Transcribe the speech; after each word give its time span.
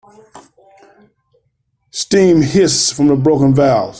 Steam 1.91 2.41
hissed 2.41 2.95
from 2.95 3.05
the 3.05 3.15
broken 3.15 3.53
valve. 3.53 3.89